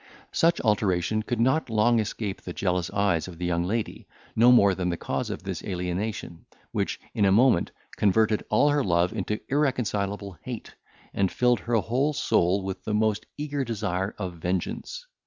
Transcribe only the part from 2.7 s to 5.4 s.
eyes of the young lady, no more than the cause